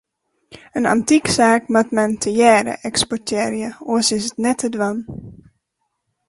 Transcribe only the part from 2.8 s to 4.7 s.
eksploitearje, oars is it net te